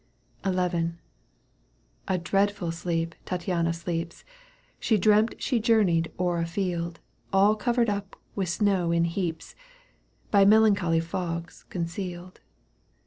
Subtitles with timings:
[0.43, 0.87] XL
[2.07, 4.25] A dreadful sleep Tattiana sleeps.
[4.79, 6.99] She dreamt she journeyed o'er a field
[7.31, 9.53] All covered up with snow in heaps,
[10.31, 12.39] By melancholy fogs concealed.